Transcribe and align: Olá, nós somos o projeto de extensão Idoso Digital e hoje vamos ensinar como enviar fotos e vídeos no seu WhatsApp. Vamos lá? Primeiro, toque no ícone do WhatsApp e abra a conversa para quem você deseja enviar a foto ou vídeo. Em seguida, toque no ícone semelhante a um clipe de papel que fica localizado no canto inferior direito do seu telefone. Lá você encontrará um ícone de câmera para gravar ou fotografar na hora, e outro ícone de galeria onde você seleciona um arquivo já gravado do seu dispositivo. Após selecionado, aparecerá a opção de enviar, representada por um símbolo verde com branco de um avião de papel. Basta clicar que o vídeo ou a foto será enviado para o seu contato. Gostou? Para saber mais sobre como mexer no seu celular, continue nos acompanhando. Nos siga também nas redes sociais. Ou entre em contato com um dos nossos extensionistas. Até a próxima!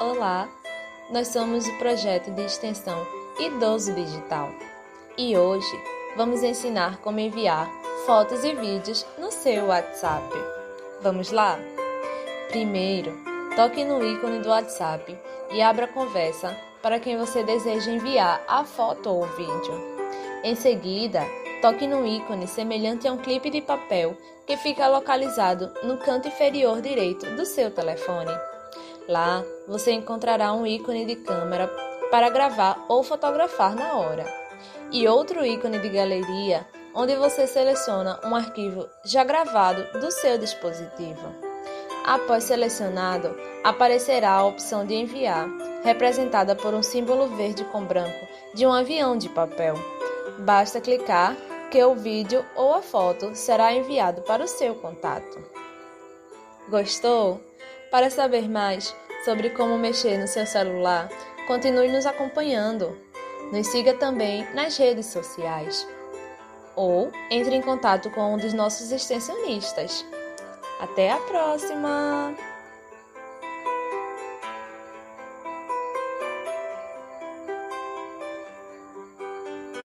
Olá, 0.00 0.48
nós 1.08 1.28
somos 1.28 1.68
o 1.68 1.78
projeto 1.78 2.28
de 2.32 2.42
extensão 2.42 3.06
Idoso 3.38 3.94
Digital 3.94 4.50
e 5.16 5.36
hoje 5.36 5.80
vamos 6.16 6.42
ensinar 6.42 6.98
como 6.98 7.20
enviar 7.20 7.70
fotos 8.04 8.42
e 8.42 8.52
vídeos 8.56 9.06
no 9.16 9.30
seu 9.30 9.66
WhatsApp. 9.66 10.28
Vamos 11.00 11.30
lá? 11.30 11.56
Primeiro, 12.48 13.16
toque 13.54 13.84
no 13.84 14.04
ícone 14.04 14.40
do 14.40 14.48
WhatsApp 14.48 15.16
e 15.52 15.62
abra 15.62 15.84
a 15.84 15.92
conversa 15.92 16.56
para 16.82 16.98
quem 16.98 17.16
você 17.16 17.44
deseja 17.44 17.92
enviar 17.92 18.42
a 18.48 18.64
foto 18.64 19.08
ou 19.08 19.24
vídeo. 19.28 19.80
Em 20.42 20.56
seguida, 20.56 21.22
toque 21.62 21.86
no 21.86 22.04
ícone 22.04 22.48
semelhante 22.48 23.06
a 23.06 23.12
um 23.12 23.18
clipe 23.18 23.48
de 23.48 23.60
papel 23.60 24.18
que 24.44 24.56
fica 24.56 24.88
localizado 24.88 25.72
no 25.84 25.98
canto 25.98 26.26
inferior 26.26 26.80
direito 26.80 27.26
do 27.36 27.46
seu 27.46 27.70
telefone. 27.70 28.32
Lá 29.08 29.44
você 29.66 29.92
encontrará 29.92 30.52
um 30.52 30.66
ícone 30.66 31.04
de 31.04 31.16
câmera 31.16 31.68
para 32.10 32.28
gravar 32.28 32.84
ou 32.88 33.02
fotografar 33.02 33.74
na 33.74 33.94
hora, 33.94 34.24
e 34.90 35.06
outro 35.08 35.44
ícone 35.44 35.78
de 35.78 35.88
galeria 35.88 36.66
onde 36.94 37.16
você 37.16 37.46
seleciona 37.46 38.20
um 38.24 38.34
arquivo 38.34 38.88
já 39.04 39.24
gravado 39.24 39.82
do 39.98 40.10
seu 40.10 40.38
dispositivo. 40.38 41.34
Após 42.04 42.44
selecionado, 42.44 43.34
aparecerá 43.64 44.30
a 44.32 44.44
opção 44.44 44.86
de 44.86 44.94
enviar, 44.94 45.48
representada 45.82 46.54
por 46.54 46.72
um 46.72 46.82
símbolo 46.82 47.28
verde 47.28 47.64
com 47.64 47.84
branco 47.84 48.26
de 48.54 48.66
um 48.66 48.72
avião 48.72 49.16
de 49.16 49.28
papel. 49.28 49.74
Basta 50.38 50.80
clicar 50.80 51.36
que 51.70 51.82
o 51.82 51.94
vídeo 51.94 52.44
ou 52.54 52.74
a 52.74 52.82
foto 52.82 53.34
será 53.34 53.72
enviado 53.72 54.22
para 54.22 54.44
o 54.44 54.48
seu 54.48 54.74
contato. 54.76 55.42
Gostou? 56.68 57.40
Para 57.90 58.10
saber 58.10 58.48
mais 58.48 58.94
sobre 59.24 59.50
como 59.50 59.78
mexer 59.78 60.18
no 60.18 60.26
seu 60.26 60.46
celular, 60.46 61.08
continue 61.46 61.88
nos 61.88 62.06
acompanhando. 62.06 62.96
Nos 63.52 63.66
siga 63.68 63.94
também 63.94 64.46
nas 64.54 64.76
redes 64.76 65.06
sociais. 65.06 65.86
Ou 66.76 67.10
entre 67.30 67.54
em 67.54 67.62
contato 67.62 68.10
com 68.10 68.34
um 68.34 68.38
dos 68.38 68.52
nossos 68.52 68.90
extensionistas. 68.90 70.04
Até 70.80 71.12
a 71.12 71.18
próxima! 71.18 72.53